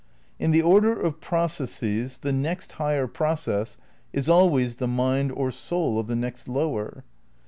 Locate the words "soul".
5.51-5.99